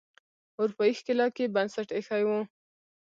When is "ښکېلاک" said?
0.99-1.33